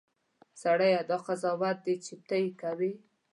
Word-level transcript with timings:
سړیه! 0.61 0.99
دا 1.09 1.17
څه 1.19 1.23
قضاوت 1.25 1.77
دی 1.85 1.95
چې 2.05 2.13
ته 2.27 2.35
یې 2.41 2.49
کوې. 2.61 2.91